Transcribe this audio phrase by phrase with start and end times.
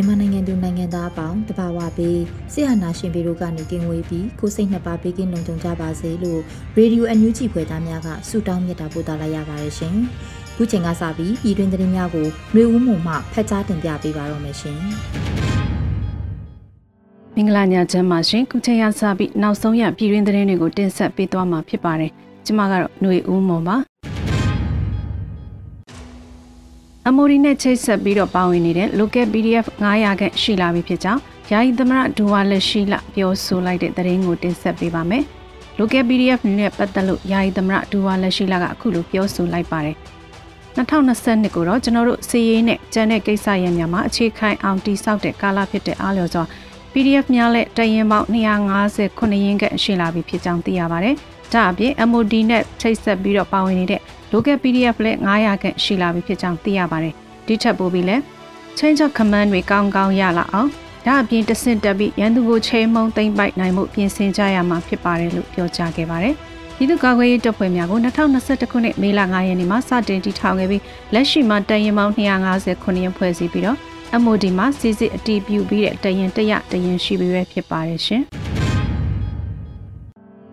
[0.00, 2.20] မြန်မာနိုင်ငံသူနိုင်ငံသားအပေါင်းတဘာဝပေး
[2.52, 6.40] ဆရာနာရှင်ပေတို့ကနေကင်းဝေးပြီးကိုစိတ်နှစ်ပါးပေးကင်းလုံခြုံကြပါစေလို့
[6.76, 9.94] ရေဒီယိုအန်ယူဂျီဖွယ်သားများကဆုတောင်းမြတ်တာပို့သလာရပါတယ်ရှင်။
[10.56, 14.78] ခုချိန်ကစပြီးပြည်တွင်သတင်းများကိုမျိုးဦးမှုမှဖတ်ကြားတင်ပြပေးပါတော့မယ်ရှင်။
[17.36, 22.10] မင်္ဂလာညချမ်းပါရှင်။ခုချိန်ကစပြီးနောက်ဆုံးရပြည်တွင်သတင်းတွေကိုတင်ဆက်ပေးသွားမှာဖြစ်ပါတယ်။
[22.46, 23.76] ကျွန်မကတော့ຫນွေဦးမော်ပါ။
[27.08, 31.20] အမိုရီနဲ့ချိတ်ဆက်ပြီးတော့ပါဝင်နေတဲ့ local PDF 900ခန့်ရှိလာပြီဖြစ်ကြောင်း
[31.50, 35.24] ယာယီသမရဒူဝါလက်ရှိလပြောဆိုလိုက်တဲ့သတင်းကိုတင်ဆက်ပေးပါမယ်။
[35.78, 39.96] local PDF နဲ့ပတ်သက်လို့ယာယီသမရဒူဝါလက်ရှိလကအခုလိုပြောဆိုလိုက်ပါတယ်။
[40.76, 46.44] 2022ကိုတော့ကျွန်တော်တို့စီရေးနဲ့ကျန်တဲ့ကိစ္စရပ်များမှာအခြေခိုင်အောင်တိစောက်တဲ့ကာလဖြစ်တဲ့အားလျော်စွာ
[46.92, 51.14] PDF များလက်တရင်ပေါင်း259ရင်းခန့်ရှိလာပြီဖြစ်ကြောင်းသိရပါတယ်။
[51.52, 54.00] ဒါအပြင် MOD နဲ့ချိတ်ဆက်ပြီးတော့ပါဝင်နေတဲ့
[54.32, 57.14] local PDF လည်း900ခန့်ရှိလာပြီဖြစ်ကြောင်းသိရပါတယ်။
[57.46, 58.16] ဒီထက်ပိုပြီးလဲ
[58.78, 60.68] change of command တွေကောင်းကောင်းရလာအောင်
[61.06, 66.34] ဒါအပြင်တဆင့်တက်ပြီးရန်သူကိုချိန်မုံသိမ့်ပိုက်နိုင်မှုပြင်ဆင်ကြရမှာဖြစ်ပါတယ်လို့ပြောကြားခဲ့ပါတယ်။
[66.76, 70.82] ပြည်သူ့ကာကွယ်ရေးတပ်ဖွဲ့များကို2021ခုနှစ်မေလ9ရက်နေ့မှာစတင်တည်ထောင်ခဲ့ပြီး
[71.14, 73.78] လက်ရှိမှာတရင်ပေါင်း259ရင်ဖွဲ့စည်းပြီးတော့
[74.22, 78.22] MOD မှာစစ်စစ်အတီးပြုပြီးတဲ့တရင်တရတရင်ရှိပြီးပဲဖြစ်ပါတယ်ရှင်။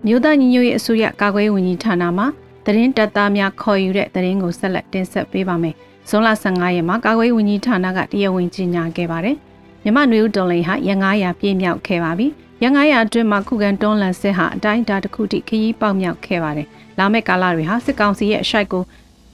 [0.06, 2.24] မြို့သားညီညွတ်ရေးအစိုးရကာကွယ်ရေးဝန်ကြီးဌာနမှ
[2.68, 5.76] သတင်းတပ်သားများခေါ်ယူတဲ့သတင်းကိုဆက်လက်တင်ဆက်ပေးပါမယ်။
[6.10, 9.36] ဇွန်လ15ရက်မှာကာကွယ်ဝန်ကြီးဌာနကတရားဝင်ကြေညာခဲ့ပါတယ်။
[9.84, 12.28] မြမနွေဦးတော်လိန်ဟာရ900ပြည့်မြောက်ခဲ့ပါပြီ။
[12.64, 16.68] ရ900အတွင်းမှာခုခံတွန်းလှန်စစ်ဟာအတိုင်းအတာတစ်ခုထိခရီးပေါက်မြောက်ခဲ့ပါတယ်။
[17.00, 18.84] လာမယ့်ကာလတွေဟာစစ်ကောင်စီရဲ့အရှိုက်ကို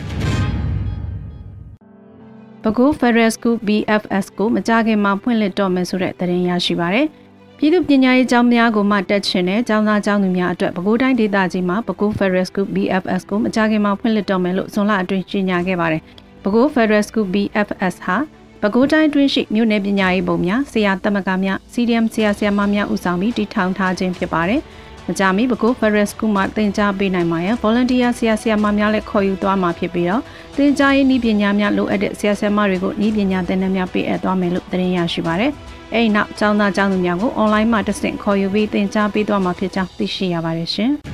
[2.64, 7.08] ပဲခူး Federal School BFS ကိုမကြခင်မှာဖွင့်လှစ်တော့မယ်ဆိုတဲ့သတင်းရရှိပါတယ်။
[7.58, 16.02] ပြည်သူပညာရေးကျောင်းများကိုမှတက်ချင်တဲ့ကျောင်းသားကျောင်းသူများအတွက်ပဲခူးတိုင်းဒေသကြီးမှာပဲခူး Federal School BFS ကိုမကြခင်မှာဖွင့်လှစ်တော့မယ်လို့ဇွန်လအတွင်းကြေညာခဲ့ပါတယ်။
[16.44, 18.18] ပဲခူး Federal School BFS ဟာ
[18.66, 24.62] ပဲခူးတိုင်းတွင်းရှိမြို့နယ်ပညာရေးပုံများဆရာသမဂ္ဂများ CDM ဆရာဆရာမများဦးဆောင်ပြီးတည်ထောင်ထားခြင်းဖြစ်ပါတယ်။
[25.08, 30.22] မကြမီပဲခူး Federal School မှာသင်ကြားပေးနိုင်မှာရန် Volunteer ဆရာဆရာမများလည်းခေါ်ယူသွားမှာဖြစ်ပြီးတော့
[30.58, 35.52] သင်ကြားရေးနည်းပညာများလိုအပ်တဲ့ဆရာဆရာမတွေကိုနည်းပညာသင်တန်းများပေးအပ်သွားမယ်လို့သတင်းရရှိပါတယ်။
[35.94, 40.92] အဲဒီနောက်ကျောင်းသားကျောင်းသူများကို online မှာတက်ဆင့်ခေါ်ယူပြီးသင်ကြားပေးသွားမှာဖြစ်ကြောင်းသိရှိရပါတယ်ရှင်။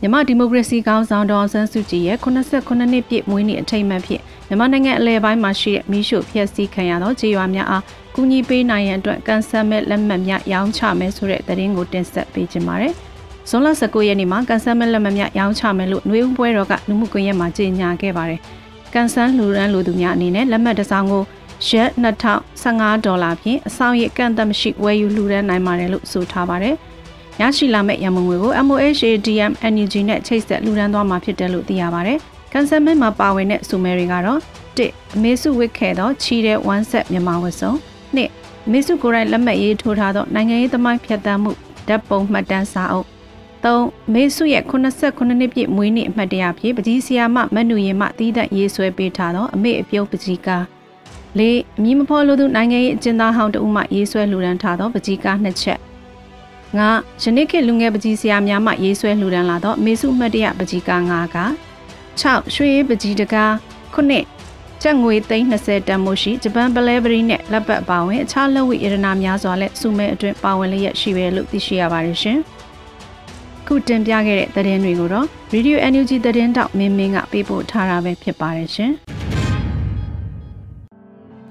[0.00, 7.82] မြန်မာဒီမိုကရေစီကောင်ဆောင်ဒေါ်ဆန်းစုကြည်ရဲ့89နှစ်ပြည့်မွေးနေ့အထိမ်းအမှတ်ဖြင့် မြန်မာနိုင်ငံအလဲပိုင်းမှာရှိတဲ့မီးရှို့ဖျက်ဆီးခံရသောခြေရွာများအား
[8.14, 12.92] ကူညီပေးနိုင်ရန်အတွက်ကန်ဆယ်မဲ့လက်မှတ်များရောင်းချမယ်ဆိုတဲ့သတင်းကိုတင်ဆက်ပေးခြင်းပါတယ်။
[13.48, 18.40] ဇဇွန်လ19ရက်နေ့မှာကန်ဆယ်မဲ့လက်မမြရောင်းချမယ်လို့နှွေဦးပွဲတော်ကလူမှုကွန်ရက်မှာကြေညာခဲ့ပါတယ်။
[18.94, 21.22] ကန်ဆယ်လူရန်လူသူများအနေနဲ့လက်မှတ်တစ်စောင်ကို
[21.68, 21.90] ရက်
[22.44, 26.74] 2015ဒေါ်လာဖြင့်အဆောင်ရည်ကန့်သက်မရှိဝယ်ယူလှူဒန်းနိုင်ပါတယ်လို့ဆိုထားပါတယ်။
[27.40, 32.20] ရရှိလာမယ့်ရမုံငွေကို MOHADM NUG နဲ့ချိတ်ဆက်လှူဒန်းသွားမှာဖြစ်တယ်လို့သိရပါတယ်။
[32.52, 34.40] ကန်ဆယ်မဲ့မှာပါဝင်တဲ့စုမဲတွေကတော့
[34.76, 37.72] 1အမေစုဝစ်ခဲ့သောချီတဲ့1ဆက်မြန်မာဝတ်စုံ
[38.16, 41.52] 2အမေစုကိုယ်တိုင်လက်မှတ်ရေးထိုးထားသောနိုင်ငံရေးသမိုင်းဖြတ်သန်းမှု
[41.88, 43.06] ဓာတ်ပုံမှတ်တမ်းစာအုပ်
[43.64, 50.64] 3မေစုရဲ့89နှစ်ပြည့်မွေးနေ့အမှတ်တရဖြစ်ပကြီးဆီယာမမနူရင်မတီးသက်ရေးဆွဲပေးထားသောအမေအပြုတ်ပကြီးကား
[51.38, 55.78] လေးအမည်မဖော်လို့သူနိုင်ငံရေးအကျဉ်းသားဟောင်းတဦးမှရေးဆွဲလှူဒန်းထားသောပကြီးကားနှစ်ချက်
[56.78, 56.88] ငါ
[57.22, 61.36] ယနေ့ခေတ်လူငယ်ပကြီးဆရာများမှရေးဆွဲလှူဒန်းလာသောမေစုမှတ်တရပကြီးကား၅က
[62.22, 63.52] 6ရွှေပကြီးတကား
[63.94, 65.14] 9ကျပ်ငွေ
[65.50, 72.38] 330တန်မို့ရှိဂျပန်ပလဲပရီနဲ့လက်ပတ်ပါဝင်အခြားလက်ဝိရတနာများစွာနဲ့စုမဲအတွင်းပါဝင်လျက်ရှိပဲလို့သိရှိရပါတယ်ရှင်။
[73.66, 78.92] ခုတင်ပြခဲ့တဲ့သတင်းတွေကိုတော့ Radio NUG သတင်းတောက်မင်းမင်းကပေးပို့ထားတာပဲဖြစ်ပါတယ်ရှင်။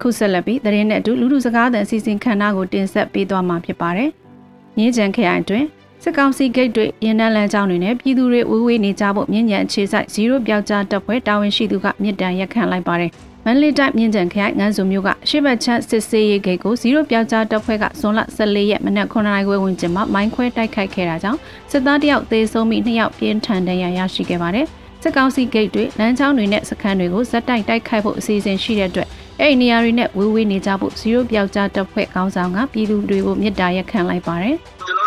[0.01, 4.09] ခုဆက်လက်ပြီးသတင်းနဲ့အတူလူလူစကားသံအစီအစဉ်ခန္ဓာကိုတင်ဆက်ပေးသွားမှာဖြစ်ပါတယ်။
[4.77, 5.67] မြင်းကြံခရိုင်အတွင်း
[6.03, 13.11] စစ်ကောင်စီဂိတ်တွေရင်းနှန်းလမ်းကြောင်းတွေနဲ့ပြည်သူတွေဝေးဝေးနေကြဖို့မြင့်ညံအခြေစိုက်0ပြောက်ကြားတပ်ဖွဲ့တာဝန်ရှိသူကမြစ်တမ်းရက်ခံလိုက်ပါတယ်။
[13.45, 21.39] မန္တလေးတိုင်းမြင့်ကြံခရိုင်ငန်းစုံမြို့ကရှေ့ဘက်ချမ်းစစ်စေးရေးဂိတ်ကို0ပြောက်ကြားတပ်ဖွဲ့ကဇွန်လ14ရက်မနက်9:00နာရီဝန်းကျင်မှာမိုင်းခွဲတိုက်ခိုက်ခဲ့တာကြောင့်
[21.71, 24.65] စစ်သားတယောက်သေဆုံးပြီး2ယောက်ပြင်းထန်ဒဏ်ရာရရှိခဲ့ပါတယ်။
[25.03, 29.07] စစ်ကောင်စီဂိတ်တွေလမ်းကြောင်းတွေနဲ့စခန်းတွေကိုဇက်တိုက်တိုက်ခိုက်ဖို့အစီအစဉ်ရှိတဲ့အတွက်
[29.39, 34.55] အဲ့ဒီနေရာတွေနဲ့ဝေးဝေးနေကြဖို့0ပြောက်ကြားတပ်ဖွဲ့ခေါင်းဆောင်ကပြည်သူတွေကိုမြစ်တာရက်ခံလိုက်ပါတယ်။
[34.87, 34.98] ကျွန်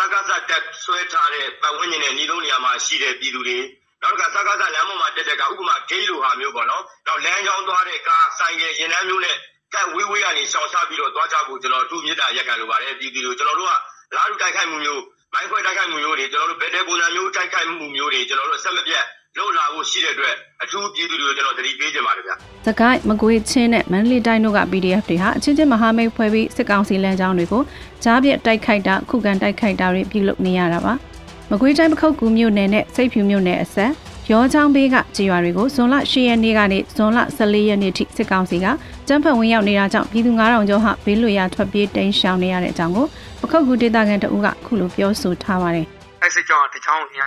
[0.00, 3.58] စကားစတက်ဆွဲထားတဲ့ပတ်ဝန်းကျင်နဲ့ညီလုံးနေရာမှာရှိတဲ့ပြည်သူတွေ
[4.02, 9.36] နောက်ကစကားစလမ်းပေါ်မှာတက်တဲ့ကဥပမာဂိတ်လိုဟာမျိုးပေါ့နော်။နောက်လမ်းကြောင်းသွားတဲ့ကားဆိုင်ကရင်နှမ်းမျိုးနဲ့
[9.74, 13.72] ကတ်ဝေးဝေးကနေရှောင်ရှားပြီးတော့သွားကြဖို့ကျွန်တော်တို့မြစ်တာရက်ခံလိုပါတယ်ပြည်သူတွေကျွန်တော်တို့က
[14.16, 15.02] လာလူတိုက်ခိုက်မှုမျိုး
[15.32, 19.04] မိုင်းခွဲတိုက်ခိုက်မှုမျိုးတွေကျွန်တော်တို့ဘယ်တဲ့ပုံစံမျိုးတိုက်ခိုက်မှုမျိုးတွေကျွန်တော်တို့ဆက်မပြတ်
[19.38, 22.34] လုံလာဖို့ရှိတဲ့အတွက်အထူးပြည်သူတွေကိုကျွန်တော်သတိပေးချင်ပါတယ်ဗျာ။
[22.66, 27.62] သကိုင်းမကွေးချင်းနဲ့မန္တလေးတိုင်းတို့က PDF တွေဟာအချင်းချင်းမဟာမိတ်ဖွဲ့ပြီးစစ်ကောင်စီလမ်းကြောင်းတွေကို
[28.04, 30.94] ကြားပြက်တိုက်ခိုက်တာခုခံတိုက်ခိုက်တာတွေပြုလုပ်နေရတာပါ။
[31.50, 33.90] မကွေးတိုင်းပခုတ်ကူမြို့နယ်နဲ့စိတ်ဖြူမြို့နယ်အဆက်
[34.30, 38.66] ရောချောင်းဘေးကကြေးရွာတွေကိုဇွန်လ10ရက်နေ့ကနေဇွန်လ14ရက်နေ့ထိစစ်ကောင်စီက
[39.08, 43.06] ကျန်းဖက်ဝင်ရောက်နေတာကြောင့်ပြည်သူ9000ကျော်ဟာဘေးလွတ်ရာထွက်ပြေးတိမ်းရှောင်နေရတဲ့အကြောင်းကို
[43.40, 45.86] ပခုတ်ကူဒေသခံတအုပ်ကခုလိုပြောဆိုထားပါတယ်။
[46.22, 47.26] အဲ့စစ်ကြောင်းတချောင်း200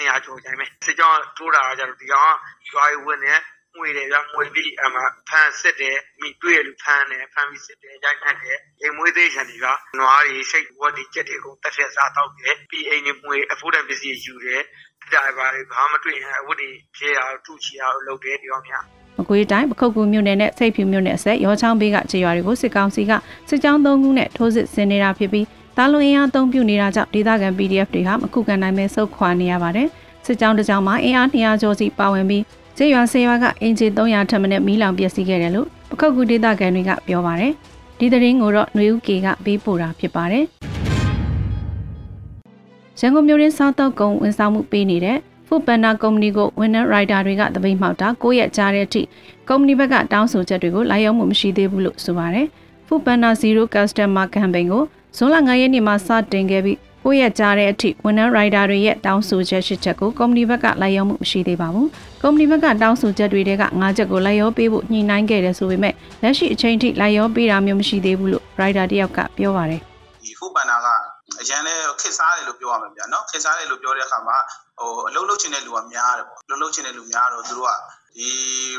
[0.00, 2.32] 200ကျော်ကျိုင်းမယ်စစ်ကြောင်းထိုးတာကြတော့ဒီကောင်
[2.70, 3.34] ရွာရွဝင်နေ
[3.78, 9.66] ငွေတယ်ဗျငွေပြီးအမှဖမ်းစစ်တယ်မိတွေ့ရလူဖမ်းတယ်ဖမ်းပြီးစစ်တယ်ရိုက်နှက်တယ်အိမ်မွေးသေးချင်တွေက
[9.98, 14.62] နွားတွေစိတ်ဝတ်တွေကြက်တွေကိုတက်ထက်စားတော့တယ်ပြီးအိမ်တွေမွေအဖို့တန်ပစ္စည်းယူတယ်
[15.12, 18.84] ဒါပါလေဘာမှတွေ့ရင်အဝတ်တွေဖြဲအောင်ထုချီအောင်လုပ်တယ်ဒီကောင်များ
[19.18, 23.12] မကွေးတိုင်းပခုတ်ကူမြို့နယ်နဲ့စိတ်ဖြူမြို့နယ်အဆက်ရောချောင်းဘေးကခြေရွာတွေကိုစစ်ကောင်စီက
[23.48, 25.46] စစ်ကြောင်း၃ခုနဲ့ထိုးစစ်ဆင်နေတာဖြစ်ပြီး
[25.76, 29.88] တာလွန်အင်အားအုံပြုနေတာကြောင့်ဒေသခံ PDF တွေဟာမခုခံနိုင်ပဲဆုတ်ခွာနေရပါတယ်။
[30.26, 32.42] စစ်ကြောင်းတစ်ကြောင်းမှာအင်အား200ကျော်စီပါဝင်ပြီး
[32.80, 37.52] ကျေးရွာဆေးရွာကအင်ဂျီ300ထပ်မံနဲ့မီးလောင်ပျက်စီးခဲ့တယ်လို့ပခုတ်ကူဒေသခံတွေကပြောပါတယ်။
[37.98, 40.44] ဒီသတင်းကိုတော့ຫນွေဦးကေကပေးပို့တာဖြစ်ပါတယ်။
[43.00, 49.02] ရန်ကုန်မြို့ရင်းစားတောက်ကုံဝန်ဆောင်မှုပေးနေတဲ့ဖူပန်နာကုမ္ပဏီကို Winner Rider တွေကတပိတ်မှောက်တာ9ရက်ကြာတဲ့အထိ
[49.48, 52.46] ကုမ္ပဏီဘက်ကတောင်းဆိုချက်တွေကိုလိုက်ရောက်မှုမရှိသေးဘူးလို့ဆိုပါတယ်။
[52.86, 54.82] ဖူပန်နာ0 Customer Campaign ကို
[55.16, 56.78] ဇွန်လ9ရက်နေ့မှာစတင်ခဲ့ပြီး
[57.10, 61.86] ကိုရက်ကြားတဲ့အထိဝန်ထမ်းရိုက်တာတွေရဲ့တောင်းဆိုချက်ရှစ်ချက်ကိုကုမ္ပဏီဘက်ကလိုက်ရောမှုမရှိသေးပါဘူး။
[62.22, 69.80] ကုမ္ပဏီဘက်ကတောင်းဆိုချက်တွေက9ချက်ကိုလိုက်ရောပေးဖို့ညှိနှိုင်းခဲ့တယ်ဆိုပေမဲ့လက်ရှိအချိန်ထိလိုက်ရောပေးတာမျိုးမရှိသေးဘူးလို့ရိုက်တာတယောက်ကပြောပါတယ်။
[70.24, 70.88] ဒီဖူပန်နာက
[71.40, 74.38] အရန်လဲခစ်စားတယ်လို့ပြောရမှာဗျာနော်ခစ်စားတယ်လို့ပြောတဲ့အခါမှာ
[74.80, 77.72] ဟိုအလုံးလုံးချင်တဲ့လူကများတယ်ပေါ့အလုံးလုံးချင်တဲ့လူများတော့သူတို့က
[78.16, 78.28] ဒီ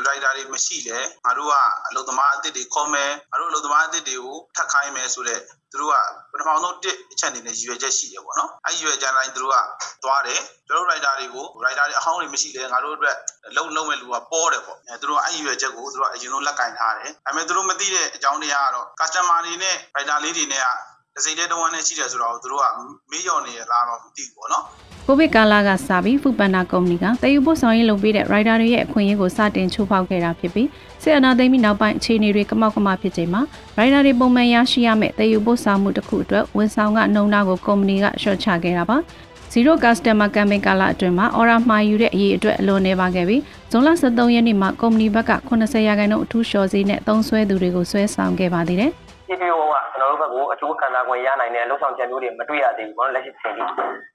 [0.06, 1.54] rider တွေမရှိလဲငါတို့က
[1.88, 5.96] အလုပ်သမားအသစ်တွေခေါ်မယ်ငါတို့အလုပ်သမားအသစ်တွေကိုထပ်ခိုင်းမယ်ဆိုတော့ သူတို့က
[6.32, 9.58] ပထမဆုံးတစ်အချက်အနေနဲ့ရည်ရွယ်ချက်ရှိတယ်ပေါ့နော်အဲရည်ရွယ်ချက်တိုင်းသူတို့က
[10.02, 13.16] သွားတယ်ကျွန်တော် rider တွေကို rider တွေအဟောင်းတွေမရှိလဲငါတို့အတွက်
[13.56, 20.66] လုံလုံမဲ့လူကပေါ်တယ်ပေါ့အဲသူတို့အဲရည်ရွယ်ချက်ကိုသူတို့ကအရင်ဆုံးလက်ကင်ထားတယ်ဒါပေမဲ့သူတို့မသိတဲ့အကြောင်းတရားကတော့ customer တွေနဲ့ rider လေးတွေနဲ့က
[21.14, 22.66] တစ်စိတ်တည်းတဝမ်းနဲ့ရှိတယ်ဆိုတော့သူတို့က
[23.10, 24.64] မေးလျော်နေရလားတော့မသိဘူးပေါ့နော်
[25.06, 30.68] ကိုဗစ်ကာလကစပြီးဖူပန်နာကုမ္ပဏီကတည်ယူပို့ဆောင်ရေးလုပ်ပေးတဲ့ rider တွေရဲ့အခွင့်အရေးကိုစတင်ချိုးဖောက်ခဲ့တာဖြစ်ပြီး
[31.02, 33.42] စစ်အာဏာသိမ်းပြီးနောက်ပိုင်းအခြေအနေတွေကမောက်ကမဖြစ်ချိန်မှာ
[33.78, 38.96] rider တွေပုံမှန်ရရှိရမယ့်တည်ယူပို့ဆောင်မှုတစ်ခုအတွက်ဝန်ဆောင်ကနှုံနာကိုကုမ္ပဏီကရှော့ချခဲ့တာပါ။
[39.52, 48.90] Zero Customer Campaign ကာလအတွင်းမှာ Aura မှာယူတဲ့အရေးအတွက်အလွန်နေပါခဲ့ပြီးဇွန်လ23ရက်နေ့မှာကုမ္ပဏီဘက်က80ရာခိုင်နှုန်းအထူးလျှော်ဈေးနဲ့သုံးစွဲသူတွေကိုဆွဲဆောင်ခဲ့ပါသေးတယ်။
[49.28, 53.64] CPO ကကျွန် တော်တို့ဘက်ကိုအကျိုးခံစား권ရနိုင်တဲ့လှုပ်ဆောင်ချက်မျိုးတွေမတွေ့ရသေးဘူးပေါ့နော်လက်ရှိချိန်ထိ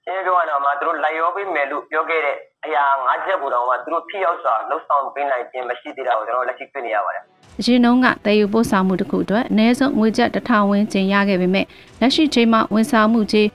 [0.05, 7.23] ရှင်းပြောရတော့မှသူတို့လိုက်ရောပေးမယ်လို့ပြောခဲ့တဲ့အရာ၅ချက်ကိုတော့မှသူတို့ဖိရောက်စွာလှုပ်ဆောင်ပေးနိုင်ခြင်းမရှိသေးတာကိုကျွန်တော်လက်ရှိတွေ့နေရပါတယ်
[7.59, 11.65] အရင်တုန်းကတည်ယူပို့ဆောင်မှုတစ်ခုအတွက်အနည်းဆုံးငွေကျပ်တစ်ထောင်ဝန်းကျင်ရခဲ့ပေမဲ့
[12.01, 13.47] လက်ရှိချိန်မှာဝန်ဆောင်မှုကြီး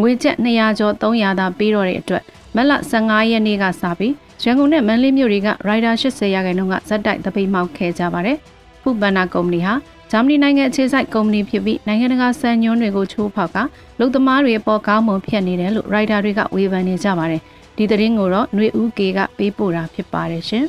[0.00, 2.22] ငွေကျပ်200ကျော်300သာပေးတော့တဲ့အတွက်
[2.56, 8.36] မက်လ15ရက်နေ့ကစပြီးရန်ကုန်နဲ့မန္တလေးမြို့တွေကရိုက်တာ80ရာခိုင်နှုန်းကဇက်တိုက်တပိတ်မှောက်ခဲ့ကြပါတယ်။
[8.82, 9.72] ဖူဘန်နာကုမ္ပဏီဟာ
[10.12, 13.56] ဂျာမနီနိုင်ငံအခြေစိုက်ကုမ္ပဏီဖြစ်ပြီးနိုင်ငံတကာစံညွှန်းတွေကိုချိုးဖောက်က
[13.98, 17.42] လုံသမားတွေအပေါ်ကောင်းမွန်ဖြစ်နေတယ်လို့ရိုက်တာတွေကဝေဖန်နေကြပါတယ်။
[17.76, 20.64] ဒီသတင်းကိုတော့ຫນွေဦးကေကပေးပို့တာဖြစ်ပါတယ်ရှင်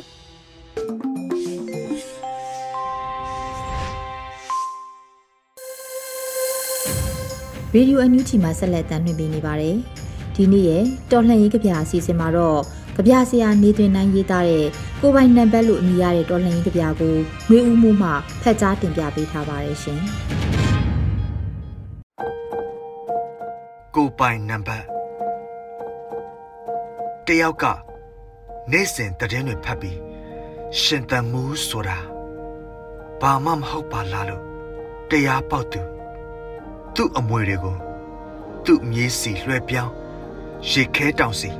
[7.74, 9.76] ရေဒီယိုအန်ယူဂျီမှာဆက်လက်တင်ပြနေပါတယ်။
[10.34, 12.60] ဒီနေ့ရဲ့တော်လှန်ရေးကြပြအစီအစဉ်မှာတော့
[12.96, 14.66] ကြပြဆရာနေသွင်းနိုင်ရေးသားတဲ့
[15.02, 17.14] ကိုပိုင်နံပါတ်လို့အမည်ရတဲ့တော်လှန်ရေးကြပြကို
[17.50, 18.10] နှွေဦးမှုမှ
[18.42, 20.00] ဖတ်ကြားတင်ပြပေးထားပါတယ်ရှင်။
[23.94, 24.84] ကိုပိုင်နံပါတ်
[27.26, 27.64] တယောက်က
[28.72, 29.98] နေ့စဉ်တည်င်းတွေဖတ်ပြီး
[30.80, 31.98] ရှင်တန်မှုဆိုတာ
[33.20, 34.44] ဘာမှမဟုတ်ပါလားလို့
[35.10, 35.80] တရားပေါက်သူ
[36.94, 37.76] သူ့အမွေတွေကို
[38.64, 39.92] သူ့မြေးစီလွှဲပြောင်း
[40.70, 41.50] ရေခဲတောင်စီ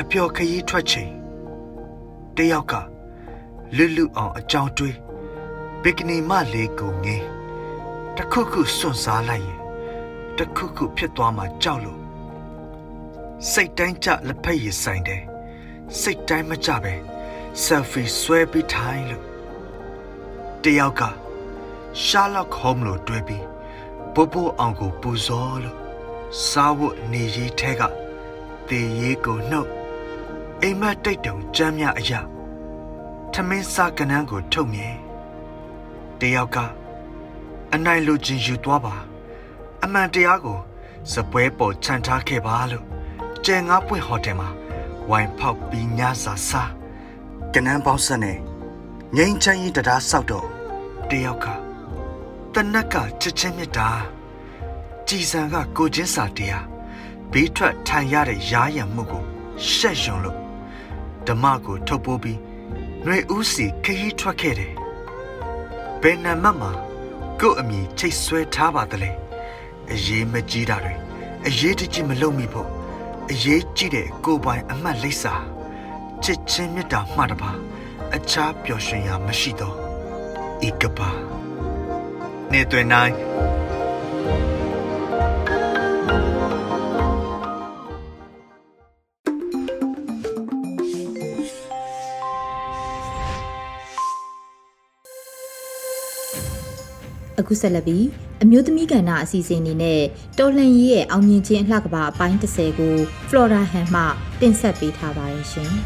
[0.00, 1.17] အပျော်ခရီးထွက်ချိန်
[2.38, 2.74] တယောက်က
[3.76, 4.96] လွတ်လွတ်အောင်အကြောင်းတွေး
[5.82, 7.26] ဘီကနီမလေးကိုငင်း
[8.16, 9.60] တခုခုစွန့်စားလိုက်ရင်
[10.38, 12.00] တခုခုဖြစ်သွားမှကြောက်လို့
[13.50, 15.22] စိတ်တိုင်းကြလက်ဖက်ရည်ဆိုင်တယ်
[16.00, 16.94] စိတ်တိုင်းမကြပဲ
[17.62, 19.24] ဆယ်ဖီဆွဲပြီးထိုင်လို့
[20.62, 21.02] တယောက်က
[22.04, 23.44] ရှာလော့ဟုံးလို့တွဲပြီး
[24.14, 25.78] ပို့ပို့အောင်ကိုပူဇော်လို့
[26.48, 27.82] စားဝတ်နေရေးထဲက
[28.68, 29.77] တေရေးကိုနှုတ်
[30.62, 32.20] အိမ်မက်တိတ်တုံကြမ်းမြအရာ
[33.32, 34.96] ထမင်းစားကနန်းကိုထုတ်မြင်
[36.20, 36.56] တယောက်က
[37.74, 38.96] အနိုင်လိုချင်ယူသွားပါ
[39.82, 40.58] အမှန်တရားကို
[41.12, 42.86] စပွဲပေါ်ခြံထားခဲ့ပါလို့
[43.44, 44.48] ကျဲငါပွင့်ဟိုတယ်မှာ
[45.10, 46.70] ဝိုင်ဖောက်ပြီးညစာစား
[47.54, 48.38] ကနန်းပေါင်းဆက်နဲ့
[49.16, 50.46] ငိမ့်ချမ်းကြီးတရားဆောက်တော့
[51.10, 51.46] တယောက်က
[52.54, 53.88] တနက်ကချစ်ချင်းမြတ်တာ
[55.08, 56.64] ကြည်စံကကိုချင်းစာတရား
[57.32, 59.24] ဘေးထွက်ထိုင်ရတဲ့ရားရံမှုကို
[59.72, 60.47] ရှက်ရွံလို့
[61.28, 62.38] ဓမ္မကိုထုတ်ပိုးပြီး
[63.04, 64.72] ຫນွေဦးစီခရီးထွက်ခဲ့တယ်
[66.02, 66.70] ဘယ်နံမတ်မှာ
[67.40, 69.10] ကို့အမိချိတ်ဆွဲထားပါသလဲ
[69.92, 70.94] အရေးမကြီးတာတွေ
[71.46, 72.68] အရေးတကြီးမလုပ်မိဖို့
[73.30, 75.34] အရေးကြီးတဲ့ကိုပိုင်အမှတ်လိပ်စာ
[76.22, 77.50] ချစ်ချင်းမြတ်တာမှတပါ
[78.14, 79.76] အခြားပျော်ရွှင်ရာမရှိတော့
[80.68, 81.10] ဤကပါ
[82.52, 83.14] နေတွင်နိုင်
[97.38, 98.06] အခုဆက်လက်ပြီး
[98.42, 100.00] အမျိုးသမီးကဏ္ဍအစီအစဉ်အနေနဲ့
[100.38, 102.96] တော်လှန်ရေးရဲ့အောင်မြင်ခြင်းအလှကပါအပိုင်း30ကို
[103.28, 104.02] Flora Han မှ
[104.40, 105.72] တင်ဆက်ပေးထားပါတယ်ရှင်။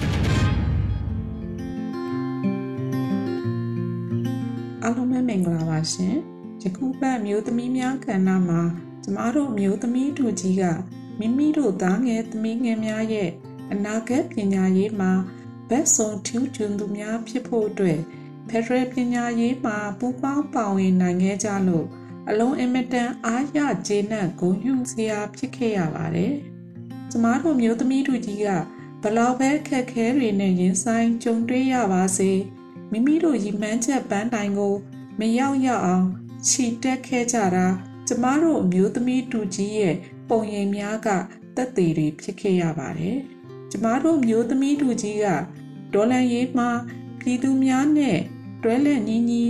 [4.83, 6.15] အားလုံးပဲမင်္ဂလာပါရှင်။
[6.63, 8.61] ယခုပတ်မျိုးသမီးများကဏ္ဍမှာ
[9.05, 10.65] ကျမတို့မျိုးသမီးတို့ကြီးက
[11.19, 13.31] မိမိတို့သားငယ်သမီးငယ်များရဲ့
[13.73, 15.13] အနာဂတ်ပညာရေးမှာ
[15.69, 17.99] ဘက်ဆုံးထူးချွန်သူများဖြစ်ဖို့အတွက်
[18.49, 21.87] ဖက်ဒရယ်ပညာရေးမှာပူးပေါင်းပါဝင်နိုင်ခဲ့ကြလို့
[22.29, 26.35] အလုံးအင်မတန်အားရကျေနပ်ဂုဏ်ယူစရာဖြစ်ခဲ့ရပါတယ်။
[27.11, 28.49] ကျမတို့မျိုးသမီးတို့ကြီးက
[29.03, 32.31] ဘလောက်ပဲခက်ခဲတွေနဲ့ရင်ဆိုင်ကြုံတွေ့ရပါစေ
[32.91, 34.75] မိမိတို့ရည်မှန်းချက်ပန်းတိုင်ကို
[35.21, 36.07] မရောက်ရအောင်
[36.49, 37.67] ခြိတက်ခဲ့ကြတာ
[38.09, 39.95] ကျမတို့အမျိုးသမီးတူကြီးရဲ့
[40.29, 41.09] ပုံရိပ်များက
[41.57, 43.19] တက်သေးတွေဖြစ်ခဲ့ရပါတယ်။
[43.71, 45.27] ကျမတို့မျိုးသမီးတူကြီးက
[45.95, 46.71] ဒေါ်လန်ရေးမှာ
[47.23, 48.19] ပြည်သူများနဲ့
[48.63, 49.47] တွဲလက်ညီညီ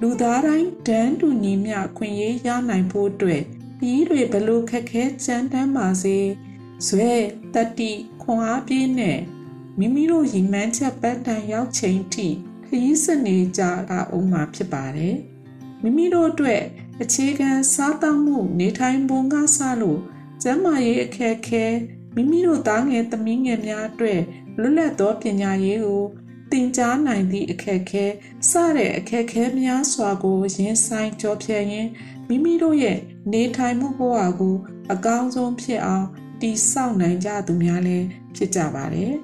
[0.00, 3.42] လူသားတိုင်းဒန်းတူညီမျှခွင့်ရေးရနိုင်ဖို့အတွက်
[3.78, 6.18] ပြည်တွေဘလို့ခက်ခဲကြမ်းတမ်းပါစေ
[6.86, 7.12] ဇွဲ
[7.54, 9.18] တတိခွန်အားပြည့်နဲ့
[9.78, 12.28] မိမိတို့ရည်မှန်းချက်ပတ်တန်ရောက်ချိန်ထိ
[12.64, 15.16] ခရီးစနေကြတာအောင်မှာဖြစ်ပါတယ်
[15.82, 16.62] မိမိတို့အတွက်
[17.02, 20.00] အခြေခံစားသောက်မှုနေထိုင်ပုံကစလို့
[20.42, 21.64] ကျန်းမာရေးအခက်အခဲ
[22.14, 24.20] မိမိတို့သားငယ်သမီးငယ်များအတွက်
[24.60, 26.04] လွတ်လပ်သောပညာရေးကို
[26.54, 28.04] တင်ကြားနိုင်သည့်အခက်အခဲ
[28.50, 31.90] စတဲ့အခက်အခဲများစွာကိုရင်ဆိုင်ကြောဖြတ်ရင်း
[32.28, 32.98] မိမိတို့ရဲ့
[33.32, 34.56] နေထိုင်မှုဘဝကို
[34.92, 36.06] အကောင်းဆုံးဖြစ်အောင်
[36.40, 38.06] တည်ဆောက်နိုင်ကြသူများလည်း
[38.36, 39.14] ဖြစ်ကြပါတယ်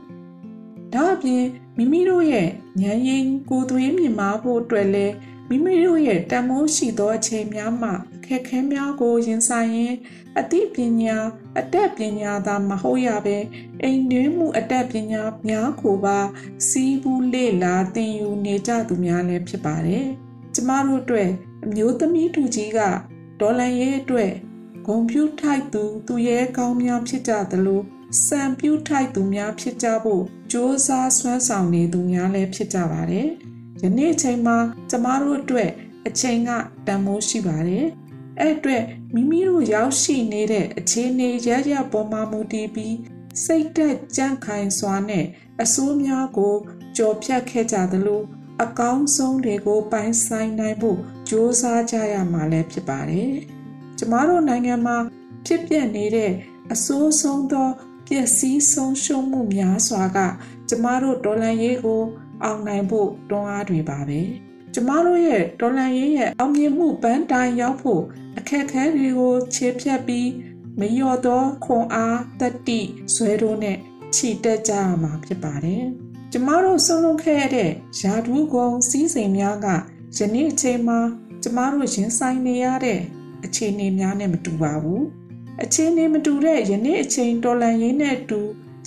[0.92, 1.44] ။ဒါအပြင်
[1.76, 2.48] မိမိတို့ရဲ့
[2.82, 5.14] ဉာဏ်ရင်းကိုယ်သွေးမြင်မာဖို့အတွက်လည်း
[5.48, 9.96] မိမိတို့ရဲ့တန်မိုးရှိသောအချိန်များမှာအ ခက်ခဲများကို ရင်ဆိုင်ရင်း
[10.40, 11.16] အသိပညာ
[11.58, 13.38] အတတ်ပညာသာမဟုတ်ရပဲ
[13.82, 16.18] အိမ်နွေးမှုအတတ်ပညာများကိုပါ
[16.68, 20.06] စီးပူးလေ့လာသင်ယူနေကြသူများလည်းဖြစ်ပါတယ်။
[20.54, 21.30] ကျမတို့အတွက်
[21.64, 22.80] အမျိုးသမီးတူကြီးက
[23.40, 24.32] ဒေါ်လာရဲ့အတွက်
[24.86, 27.82] ဂုံပြူထိုက်သူသူရဲ့ကောင်းများဖြစ်ကြသလို
[28.26, 30.54] စံပြူထိုက်သူများဖြစ်ကြဖို့စ조
[30.86, 33.28] 사ဆွမ်းဆောင်နေသူများလည်းဖြစ်ကြပါတယ်။
[33.82, 34.58] ယနေ့အချိန်မှာ
[34.90, 35.70] ကျမတို့အတွက်
[36.06, 36.50] အချိန်က
[36.86, 37.86] တန်မိုးရှိပါတယ်
[38.40, 42.96] အဲ့အတွက်မိမိတို့ရောက်ရှိနေတဲ့အခြေအနေရရပေါ်မှာမူတည်ပြီး
[43.44, 45.24] စိတ်သက်ကြန့်ခိုင်စွာနဲ့
[45.62, 46.54] အဆိုးများကို
[46.96, 48.22] ကြော်ဖြတ်ခဲ့ကြသလို
[48.62, 53.32] အကောင်းဆုံးတွေကိုပိုင်ဆိုင်နိုင်ဖို့ကြိုးစားကြရမှာလည်းဖြစ်ပါတယ်။
[53.98, 54.96] ကျမတို့နိုင်ငံမှာ
[55.46, 56.32] ဖြစ်ပျက်နေတဲ့
[56.72, 57.68] အဆိုးဆုံးသော
[58.06, 60.18] ပျက်စီးဆုံးရှုံးမှုများစွာက
[60.68, 62.02] ကျမတို့ဒေါ်လာရေးကို
[62.44, 64.20] အောင်နိုင်ဖို့တွန်းအားတွေပါပဲ။
[64.74, 68.02] ကျမတို့ရဲ့ဒေါ်လာရေးရဲ့အောင်မြင်မှုပန်းတိုင်ရောက်ဖို့
[68.38, 70.28] အခက်အခဲတွေကိုခြေဖြတ်ပြီး
[70.78, 72.80] မလျော့သောခွန်အားတတိ
[73.14, 73.76] ဇွဲတို့နဲ့
[74.14, 75.84] ခြိတက်ကြရမှာဖြစ်ပါတယ်။
[76.32, 79.66] ကျမတို့ဆုံးလုံးခဲ့တဲ့ယာဒူးကုံစီးစိမ်များက
[80.18, 81.00] ယနေ့အချိန်မှာ
[81.42, 83.00] ကျမတို့ရင်ဆိုင်နေရတဲ့
[83.44, 85.02] အခြေအနေများနဲ့မတူပါဘူး။
[85.62, 88.40] အခြေအနေမတူတဲ့ယနေ့အချိန်တော်လန်ရင်းနဲ့တူ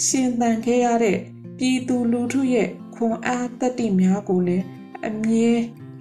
[0.06, 1.18] ရှင်သန်ခဲ့ရတဲ့
[1.58, 4.66] ပြည်သူလူထုရဲ့ခွန်အားတတိများကိုလည်း
[5.08, 5.50] အမြဲ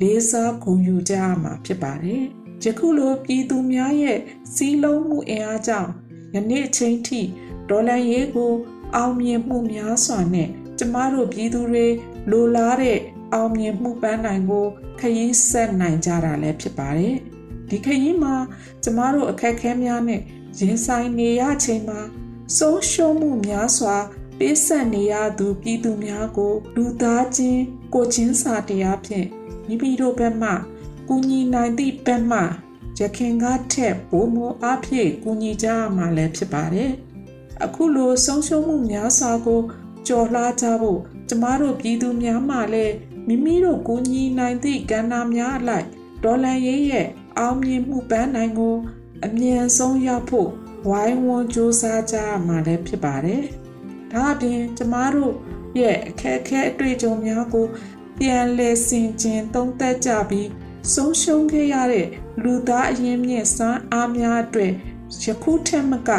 [0.00, 2.22] လေးစားဂုဏ်ယူကြရမှာဖြစ်ပါတယ်။
[2.64, 4.18] ယခုလိုပြည်သူများရဲ့
[4.54, 5.90] စီးလုံးမှုအင်အားကြောင့်
[6.34, 7.20] ယနေ့ချိန်ထိ
[7.68, 8.52] ဒေါ်လာရေးကို
[8.96, 11.86] အောင်မြင်မှုများစွာနဲ့ကျမတို့ပြည်သူတွေ
[12.30, 12.98] လိုလားတဲ့
[13.32, 14.66] အောင်မြင်မှုပန်းနိုင်ကို
[15.00, 17.16] ခရီးဆက်နိုင်ကြတာလည်းဖြစ်ပါတယ်။
[17.68, 18.34] ဒီခရီးမှာ
[18.82, 20.20] ကျမတို့အခက်အခဲများနဲ့
[20.60, 22.00] ရင်ဆိုင်နေရချိန်မှာ
[22.58, 23.96] ဆုံးရှုံးမှုများစွာ
[24.44, 27.62] ပေးဆက်နေရသူပြည်သူများကိုလူသားချင်း
[27.94, 29.26] ကိုချင်းစာတရားဖြင့်
[29.66, 30.50] မိမိတို့ဘက်မှ
[31.08, 32.40] ကူညီနိုင်သည့်ဘက်မှ
[32.98, 36.90] ရခင်ကထက်ပိုမိုအားဖြင့်ကူညီကြရမှာလည်းဖြစ်ပါတယ်။
[37.64, 39.62] အခုလိုဆုံးရှုံးမှုများစွာကို
[40.06, 42.94] ကြော်လှကြဖို့ကျမတို့ပြည်သူများမှလည်း
[43.26, 45.86] မိမိတို့ကူညီနိုင်သည့်ကဏ္ဍများအလိုက်
[46.24, 47.06] ဒေါ်လာရေးရဲ့
[47.38, 48.76] အောင်မြင်မှုပန်းနိုင်ကို
[49.24, 50.48] အမြန်ဆုံးရောက်ဖို့
[50.88, 53.44] ဝိုင်းဝန်းစူးစမ်းကြရမှာလည်းဖြစ်ပါတယ်။
[54.12, 55.34] ဒါအပြင်ကျမတို့
[55.78, 57.66] ရဲ့အခက်အခဲအတွေ့အကြုံများကို
[58.18, 60.48] ပြန်လည်ဆင်ခြင်သုံးသပ်ကြပြီး
[60.92, 62.08] ဆုံးရှုံးခဲ့ရတဲ့
[62.42, 64.72] လူသားအရင်းမြစ်စွမ်းအားများအတွက်
[65.24, 66.10] ယခုထက်မက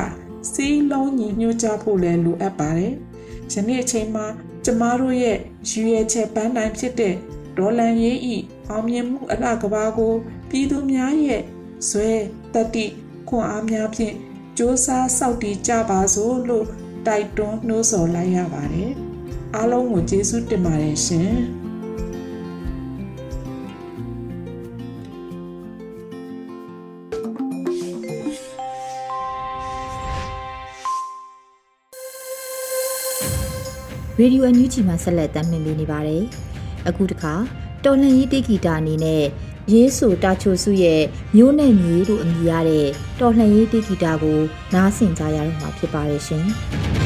[0.52, 2.94] စီးလုံးညီညွတ်ကြဖို့လည်းလိုအပ်ပါတယ်။
[3.54, 4.26] ယနေ့အချိန်မှာ
[4.66, 5.38] ကျမတို့ရဲ့
[5.70, 7.16] ရည်ရွယ်ချက်ပန်းတိုင်းဖြစ်တဲ့
[7.58, 8.36] ဒေါ်လန်ရေးဤ
[8.70, 10.14] အောင်မြင်မှုအလှကဘာကို
[10.50, 11.42] ပြည်သူများရဲ့
[11.90, 12.12] ဇွဲ
[12.54, 12.86] တတိ
[13.30, 14.16] ခွန်အားများဖြင့်
[14.56, 16.66] စ조사စောင့်တည်ကြပါစို့လို့
[17.08, 18.92] တိုက်တွန်းနှိုးဆော်လိုက်ရပါတယ်။
[19.56, 21.34] အားလုံးကိုကျေးဇူးတင်ပါတယ်ရှင်။
[34.20, 36.24] Radio NUG မှာဆက်လက်တင်ပြနေပါတယ်။
[36.88, 37.34] အခုတခါ
[37.84, 39.24] တော်လှန်ရေးတိဂီတာအနေနဲ့
[39.72, 41.02] ရေးဆိုတာချိုစုရဲ့
[41.36, 42.88] မျိုးနဲ့မြေတို့အမည်ရတဲ့
[43.20, 44.40] တော်လှန်ရေးတိဂီတာကို
[44.74, 46.46] နားဆင်ကြရတော့မှာဖြစ်ပါရဲ့ရှင်။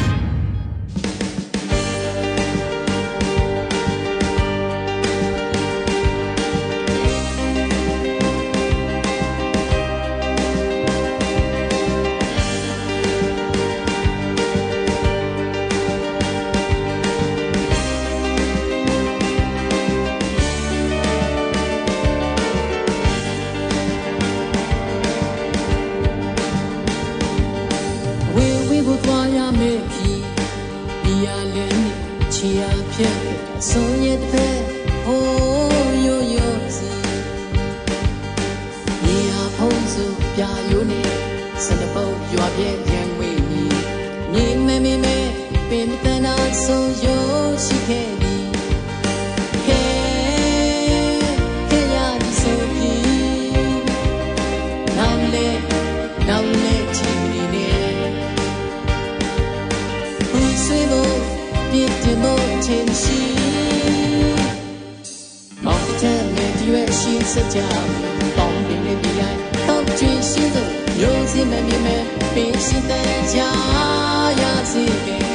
[61.77, 63.19] မြင့်တင်မို့ချင်ရှိ
[65.65, 67.57] မောင်တဲ့မြေကြီးရဲ့ရှိစကြ
[68.35, 69.37] ပေါင်းပင်ရဲ့ပြိုင်
[69.67, 70.65] တောက်ကျွေးရှိသော
[70.97, 73.49] မျိုးစင်မမြင်မဲ့ပင်ရှိတဲ့ကြာ
[74.41, 75.26] ရစေခဲ့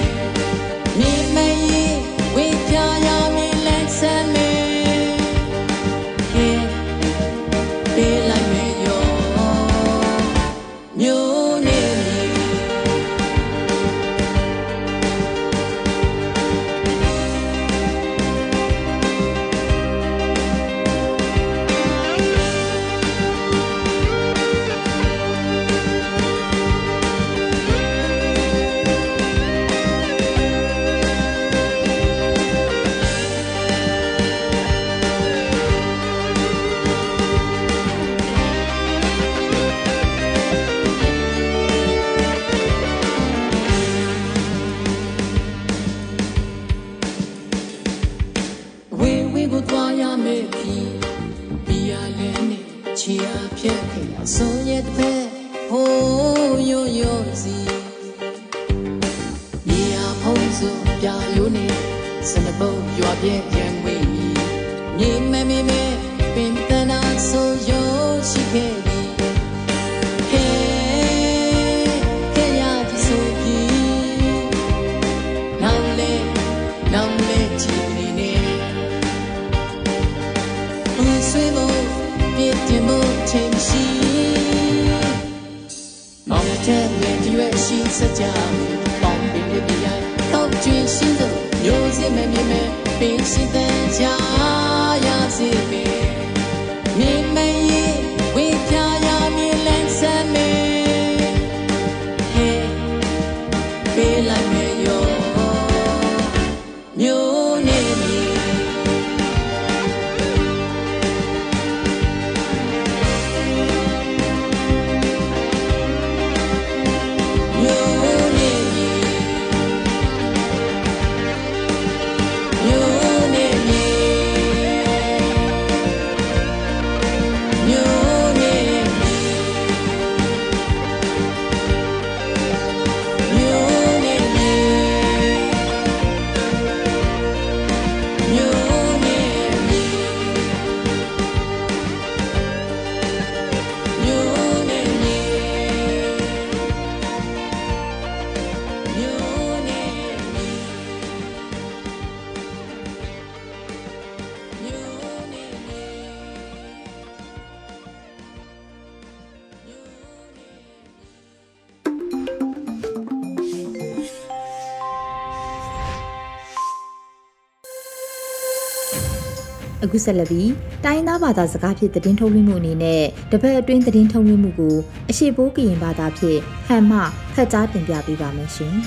[169.82, 170.50] အခုဆက်လက်ပြီး
[170.84, 174.76] တိုင်းသားဘာသာစကားဖြင့်သတင်းထုတ်လွှင့်မှုအနေနဲ့တပတ်အတွင်းသတင်းထုတ်လွှင့်မှုကို
[175.10, 177.00] အရှိပိုးကရင်ဘာသာဖြင့်ဟန်မှ
[177.34, 178.76] ဖတ်ကြားတင်ပြပေးပါမယ်ရှင်။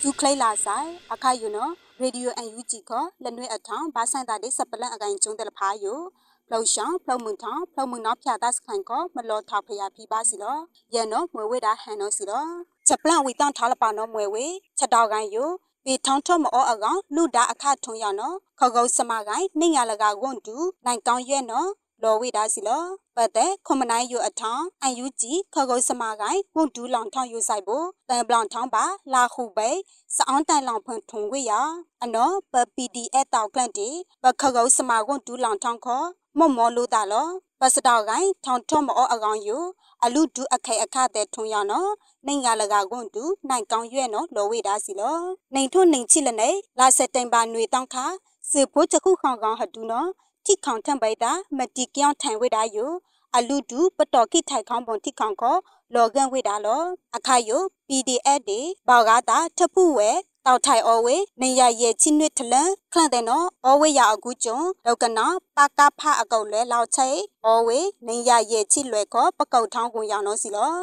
[0.00, 6.00] ဇူကလေးလာဆိုင်အခါယူနော်ရေဒီယိုအန်ယူဂျီကလက်နွေအထောင်ဘာဆိုင်တာတဲ့စပလန်အကိုင်ကျုံတယ်ဖာယို
[6.48, 10.56] ဖလောက်ရှောင်းဖလောက်မှုန်ထောင်ဖလောက်မှုန်နောက်ဖြာသားစခိုင်ကမလောထောက်ဖျားဖိပါစီလော
[10.94, 12.44] ရန်နော်မွေဝဲတာဟန်နော်စီလော
[12.86, 14.44] ချက်ပလန်ဝီတန်ထားလပါနော်မွေဝဲ
[14.78, 15.50] ချက်တောက်ကိုင်းယို
[15.84, 21.68] ပေထောင်းထော့မအောအကောင်လူတာအခထုံရနော်ခေါကုတ်စမကိုင်းနှိညာလကဝွန်တူနိုင်ကောင်းရွဲ့နော်
[22.02, 22.84] လော်ဝိဒါစီလော
[23.16, 29.70] ပတ်တဲ့ခွန်မနိုင်ယူအထောင်းအန်ယူဂျီခကုတ်စမကိုင်းဝွန်ဒူလောင်ထောင်းယူဆိုင်ဖို့တန်ပလောင်ထောင်းပါလာခုပဲ
[30.16, 31.52] စအောင်တန်လောင်ဖွန်ထုံဝေရ
[32.04, 33.88] အနော်ပ PDF တောက်ကလန့်တီ
[34.22, 36.06] ပခကုတ်စမဝွန်ဒူလောင်ထောင်းခေါ်
[36.38, 37.28] မော့မောလို့တာလော
[37.60, 39.56] ပစတောက်ကိုင်းထောင်ထော့မောအကောင်ယူ
[40.04, 41.90] အလူဒူအခိုက်အခတဲ့ထုံရနော်
[42.26, 45.18] နိုင်ငါလကကွန်တူနိုင်ကောင်းရွဲ့နော်လော်ဝေတာစီလော
[45.54, 48.06] နိုင်ထုံနိုင်ချစ်လနဲ့လာစက်တိုင်ပါຫນွေတောင်းခါ
[48.50, 50.08] စေဖို့ချခုခေါင်ကောင်ဟတူနော်
[50.44, 52.86] ထိခေါင်ထံပိုက်တာမတိကြောင်ထိုင်ဝေတာယူ
[53.36, 55.56] အလူဒူပတော်ကိထိုင်ခေါင်ပွန်ထိခေါင်ကော
[55.94, 56.82] လော်ကန်ဝေတာလော
[57.16, 60.10] အခါယို PDF တွေဘောက်ကားတာထဖူဝဲ
[60.46, 65.26] တောက်ထိုင်အော်ဝေနေရရဲ့ချင်းနွစ်ထလန်ခန့်တဲ့နော်အော်ဝေရအကူကျုံလောက်ကနာ
[65.56, 67.08] ပါကဖအကုတ်လဲလောက်ချိ
[67.44, 70.74] အော်ဝေနေရရဲ့ချစ်လွယ်ကောပကုတ်ထောင်းကုန်ရောင်နော်စီလော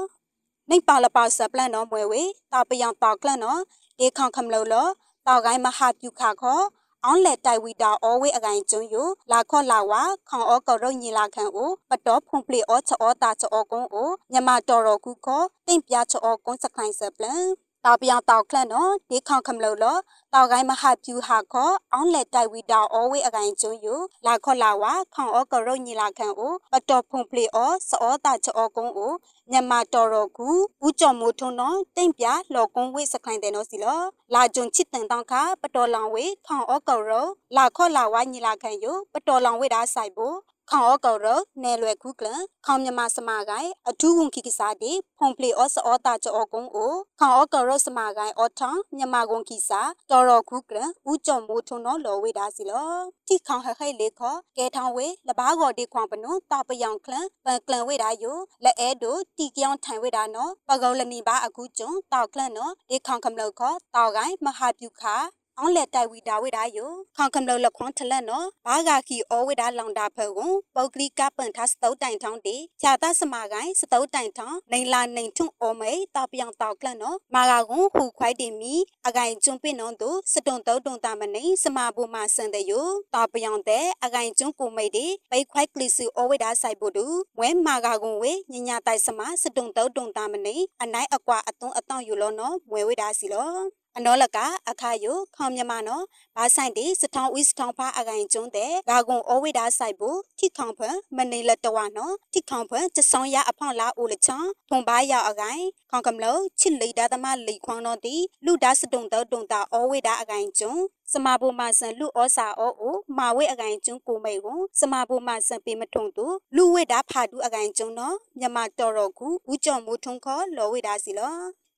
[0.70, 2.22] နေပါလပါဆပ်လန်နော်မွဲဝေ
[2.52, 3.62] တောက်ပယံတောက်ကလန်နော်
[4.00, 4.88] ဒေခေါခမလို့လော
[5.28, 6.62] တောက်ကိုင်းမဟာပြူခါခော
[7.06, 8.96] အောင်လက်တိုက်ဝီတာအောဝေးအကိုင်ကျုံယ
[9.32, 17.46] လာခော့လာဝါခေါင်အောကောရုံညီလာခံအိုပတော်ဖုန်ပလီအောချောတာချောကုန်းအိုမြမတော်တော်ကူခောတိန့်ပြချောကုန်းစခိုင်ဆပ်လန်
[17.86, 19.98] တောက်ပြောင်တောက်ခလန့်နော်ဒီခေါခမလို့လော
[20.34, 23.88] တောက်ကိုင်းမဟာပြူဟာခောအောင်လက်တိုက်ဝီတာအောဝေးအကိုင်ကျုံယ
[24.26, 29.14] လာခော့လာဝါခေါင်အောကရုံညီလာခံအိုပတော်ဖုန်ပလီအောစောတာချောကုန်းအို
[29.52, 30.50] ညမတော်တော်ကူ
[30.86, 34.00] ဦးကျော်မိုးထွန်းနော်တိန့်ပြလော်ကုန်းဝေးစခိုင်တဲ့နော်စီလော
[34.34, 37.26] လာဂျွန်ချစ်တန်တောင်ခပတော်လောင်ဝေးခေါင်အောကရုံ
[37.58, 40.36] လာခော့လာဝါညီလာခံယပတော်လောင်ဝေးတာဆိုင်ဖို့
[40.74, 41.28] ခေါအောကောရ
[41.64, 42.28] နဲလွယ်ခုကလ
[42.66, 50.78] ခေါမြမစမကိုင်အထူးဝန်ခိကစားတိဖုန်ပလီအော့စောတာကြောကုံအိုခေါအောကောရစမကိုင်အော်ထံမြမကွန်ခိစာတော်တော်ခုကလ
[51.10, 52.94] ဦးကြုံမိုးထုံနော်လော်ဝေတာစီလော
[53.28, 57.14] တိခေါဟဟဲလေခောကဲထောင်းဝေလဘာကောဒီခွန်ပနုတာပယောင်ကလ
[57.46, 65.18] ပန်ကလဝေတာယိုလက်အဲဒိုတီကြောင်ထိုင်ဝေတာနော်ပကောလနီပါအခုကျုံတောက်ကလနော်ဒီခေါခမလောက်ခောတောက်ကိုင်မဟာပြူခါ
[65.64, 78.74] အောင်လက်တိုက်ဝီဒါဝိဒါယိုခေါကံလောလခွန်ထလက်နော်ဘာဂါခီအောဝိဒါလောင်တာဖဲကိုပုတ်ကလီကပန်သစတုတ်တိုင်ထောင်းတီခြာတစမာကိုင်းစတုတ်တိုင်ထောင်းနိုင်လာနိုင်ထုံအောမေတောက်ပြောင်တောက်ကလနော်မာဂါကွန်ဟူခွိုက်တင်မီ
[79.08, 87.06] အကိုင်ကျွန်းပင်နော်တို့စတုံတုတ်တုံတာမနေစမာဘူမာစန်တဲ့ယိုတောက်ပြောင်တဲ့အကိုင်ကျွန်းကိုမိတ်တီပိတ်ခွိုက်ကလီစုအောဝိဒါဆိုင်ဖို့တူ
[87.40, 94.38] ဝဲမာဂါကွန်ဝေညညာတိုက်စမာစတုံတုတ်တုံတာမနေအနိုင်အကွာအသွန်းအတောင့်ယူလို့နော်ဝဲဝိဒါစီလော အနောလက
[94.70, 96.02] အခါယုခေါမြမနော
[96.38, 100.80] ဘာဆိုင်တီစထောင်းဝီစထောင်းဖာအကိုင်ကျုံတဲ့ဂါကွန်အဝိဒါဆိုင်ဘူးထိခေါဖ
[101.18, 110.74] မနေလတဝနောထိခေါဖကျဆောင်ရအဖောင်းလာအိုလချောင်းထုံပါရောက်အကိုင်ခေါကမလို့ချစ်လိဒါသမလိခွန်တော်တီလူဒါစတုံတော့တုံတာအဝိဒါအကိုင်ကျုံ
[111.14, 116.26] စမဘူမဆန်လူဩစာဩအိုမာဝဲအကိုင်ကျုံကိုမိတ်ကိုစမဘူမဆန်ပေမထုံတူ
[116.56, 121.36] လူဝဲတာဖာတူအကိုင်ကျုံနော်မြမတော်တော်ကူဦးကျော်မိုးထုံခေါ်လော်ဝဲတာစီလော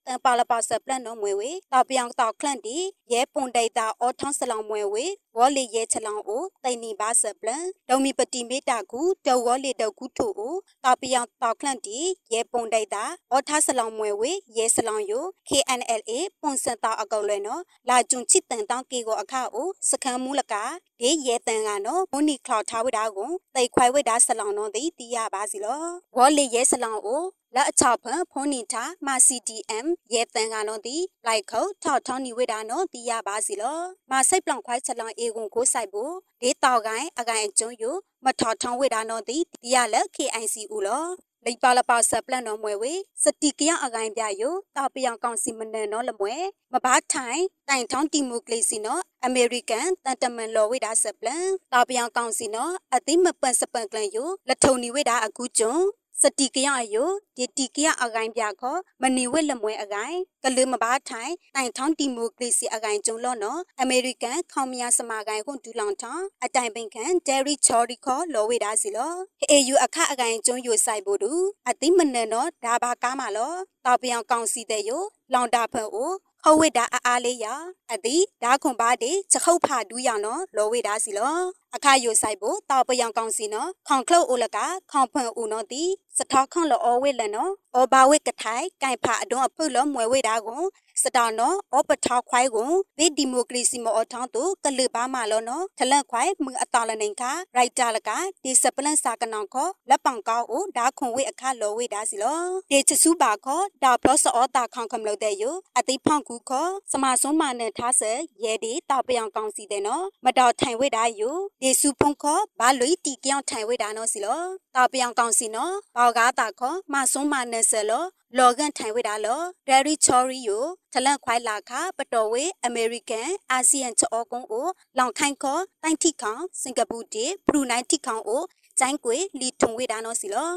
[0.08, 2.78] တန်ပါလပါဆပ်ပလန်နော်မွေဝေတောက်ပြောင်တောက်ခလန့်တီ
[3.12, 5.06] ရဲပွန်ဒိတာအော်ထောင်းစလောင်မွေဝေ
[5.38, 11.98] ဝေါ်လီရဲချလောင်အိုတိုင်နီပါဆပ်ပလန်ဒုံမီပတိမေတာကူဒေဝေါ်လီဒေကူထူအိုတောက်ပြောင်တောက်ခလန့်တီ
[12.34, 16.12] ရဲပွန်ဒိတာအော်ထားစလောင်မွေဝေရဲစလောင်ယို KNLA
[16.42, 20.54] ပွန်စန်တာအကောက်လဲနော်လာဂျွန်ချစ်တန်တောင်းကေကိုအခအိုစခန်းမူလက
[21.02, 25.84] ဒေရဲတန်ကနော်မွနီကလောက်ထားဝိတာကိုတိတ်ခွိုင်ဝိတာစလောင်နော်တီတီရပါစီလော
[26.18, 27.24] ဝေါ်လီရဲစလောင်အို
[27.56, 33.80] လက်အချောက်ဖန်ဖုန်နီတာမာ CDM ရဲတန်ကနော်တီလိုက်ခုတ်ထောက်ထောင်းနီဝိတာနော်တီရပါစီလော
[34.12, 41.06] မာစိတ်ပလောင်ခွိုက်ချက်လောင်အေကွန်ကိုဆိုင်ဖို့ဒေတောက်ကိုင်းအကိုင်အကျုံယိုမထောက်ထောင်းဝိတာနော်တီတီရလက် KIC ဦးလော
[41.46, 46.36] လိပါလပါဆပ်ပလန်တော်မွဲဝေစတိကရအကိုင်ပြယိုတာပယံကောင်စီမနန်နော်လမွဲ
[46.74, 55.76] မဘာထိုင်တိုင်ထောင်းတီမိုကရေစီနော်အမေရိကန်တန်တမန်လော်ဝိဒါဆပ်ပလန်တာပယံကောင်စီနော်အသိမပန်စပန်ကလန်ယိုလက်ထုံနီဝိဒါအခုကျုံ
[56.24, 69.14] စတိကရအယိုဒီတိကရအကိုင်ပြခောမနီဝဲလမွဲအကိုင်ကลือမဘာထိုင်တိုင်ထောင်းဒီမိုကရေစီအကိုင်ကျုံလော့နော်အမေရိကန်ခေါမယာစမာကိုင်ကွန်ဒူလောင်ထောင်းအတိုင်ပင်ခံဒယ်ရီချော်ရီခောလော်ဝေဒါစီလော
[69.52, 71.32] အေယူအခအကိုင်ကျုံယိုဆိုင်ဖို့တူ
[71.70, 73.54] အသိမနန်နော်ဒါဘာကားမလော
[73.86, 76.12] တောက်ပြောင်ကောင်စီတဲ့ယိုလောင်တာဖန်အို
[76.46, 77.46] ဟဝိတာအားအားလေးရ
[77.92, 81.38] အတိဓာခွန်ပါတိချက်ခုတ်ဖာဒူးရနော်လောဝိတာစီလော
[81.76, 84.58] အခါယိုဆိုင်ဖို့တောက်ပယောင်ကောင်းစီနော်ခေါင်ခလုတ်အိုလက
[84.92, 85.84] ခေါင်ဖွန်ဦးနော်တီ
[86.18, 90.64] စထောက်ခေါန်လောအဝိလနော်အောဘာဝိကထိုင်ကင်ဖာအဒွန်အဖုလောမွဲဝိတာကို
[91.02, 97.24] စတာနော်အောပထောက်ခွိုင်းကိုဗီဒီမိုကရေစီမောအထောင်းတူကလဘာမလောနော်ထလန့်ခွိုင်းမအတာလနေခ
[97.56, 98.10] ရိုက်တာလက
[98.44, 105.44] ဒီစပလန့်စာကနောင်ခောလက်ပံကောက်အိုဒါခွန်ဝိအခလောဝိတာစီလောဒီချစုပါခောဒါပလော့စောတာခေါင်ခမလို့တဲ့ယ
[105.78, 108.12] အတိဖောင်ကူခောစမဆုံးမနဲ့ထားဆဲ
[108.44, 111.22] ရဲဒီတောက်ပြောင်ကောင်းစီတဲ့နော်မတော်ထိုင်ဝိတာယ
[111.66, 114.42] ဒီစုဖုန်ခောဘာလွိတီကြောင်ထိုင်ဝိတာနော်စီလော
[114.76, 118.04] တောက်ပြောင်ကောင်းစီနော်ဘောက်ကားတာခောမဆုံးမနဲ့ဆဲလော
[118.38, 128.42] လော်ဂန်ထိုင်ဝိတာလောဒယ်ရီချော်ရီယိုထလန့်ခွိုင်လာခပတော်ဝေအမေရိကန်အာဆီယံချောကုန်းကိုလောင်ခိုင်ခောတိုင်ထိခေါစင်ကာပူတီဘရူနိုင်းထိခေါကို
[128.80, 130.52] ကျိုင်းကွေလီထုံဝိတာနော်စီလော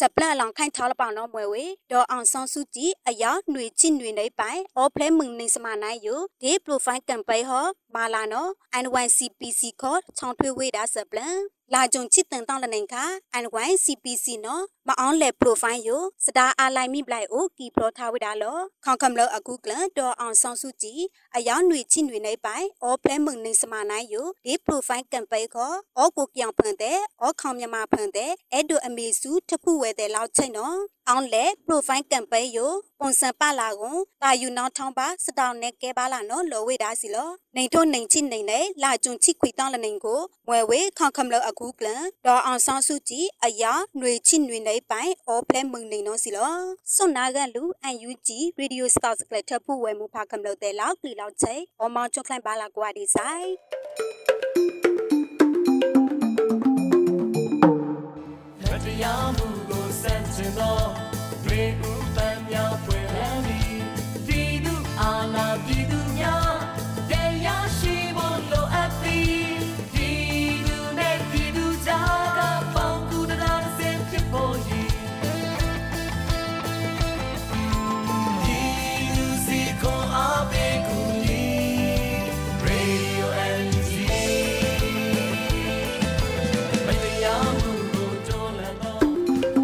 [0.00, 1.54] จะปลาหลังไข่ท้าละปางน้องมวยเว
[1.90, 4.42] ดออ่างซองสุจิอายาหนุยชินหนุยไหนไป
[4.76, 7.62] ออเพลมึงหนึ่งสมานาอยู่ดีโปรไฟล์กันไปฮอ
[7.94, 8.48] มาลาเนาะ
[8.84, 11.38] NYCPC คอช่องทวีเวดาเสบลัง
[11.73, 13.03] လာကြုံချစ်တန်တောင်းလနေခါ
[13.43, 21.01] NYCPC နော်မအောင်လေ profile ယိုစတာအလိုက်မိပလိုက်အိုကီပရိုထားဝိတာလောခေါင်ကမလို့အခုကလန်ဒေါ်အောင်ဆောင်စုကြည်
[21.35, 30.77] အယောင်ຫນွေချင်းຫນွေနေပိုင်အော်ဖလဲမုန်နေစမနိုင်ယိုဒီ profile campaign ခေါ်အော်ကိုပြောင်ဖန်တဲ့အော်ခေါင်မြမဖန်တဲ့အဲ့ဒိုအမေစုတခုဝဲတဲ့လောက်ချိတ်နော်
[31.09, 46.53] အောင်လေ profile campaign ယိုပုံစံပလာကွန်တာယူနောင်းထောင်းပါစတောင်းနဲ့ကဲပါလာနော်လောဝေတာစီလောနေထို့နေချိနေနဲ့လာကြုံချိခွေတောင်းလနေကိုမွဲဝေခေါခမ်လောအခုကလန်ဒေါ်အောင်ဆောင်စုကြည်အယာຫນွေချိຫນွေနေပိုင်အော်ဖလဲမုန်နေနော်စီလော
[46.95, 53.47] စွန်နာကလူအန်ယူဂျီရေဒီယိုစတာစကလက်ထပ်ဖို့ဝဲမှုဖာခမ်လောတဲ့လောက်ဒီလောက်ချိအော်မောင်ချွတ်ခလိုက်ပါလာကွာဒီဆိုင်
[58.85, 59.62] တရားမှု
[60.34, 62.03] ကိုစန့်ကျ